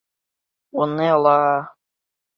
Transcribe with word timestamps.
—Уны 0.79 1.07
ла... 1.23 1.37